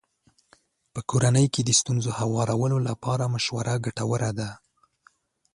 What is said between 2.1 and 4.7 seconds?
هوارولو لپاره مشوره ګټوره ده.